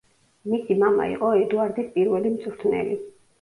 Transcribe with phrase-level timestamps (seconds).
[0.53, 2.99] მისი მამა იყო ედუარდის პირველი მწვრთნელი.